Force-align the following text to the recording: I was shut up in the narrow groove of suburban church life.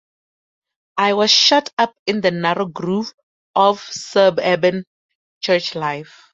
I 0.97 1.13
was 1.13 1.29
shut 1.29 1.71
up 1.77 1.93
in 2.07 2.21
the 2.21 2.31
narrow 2.31 2.65
groove 2.65 3.13
of 3.55 3.81
suburban 3.81 4.85
church 5.43 5.75
life. 5.75 6.23